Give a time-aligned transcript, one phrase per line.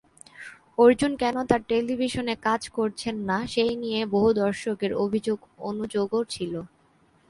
[0.77, 6.53] অর্জুন কেন আর টেলিভিশনে কাজ করছেন না, সেই নিয়ে বহু দর্শকের অভিযোগ-অনুযোগও ছিল।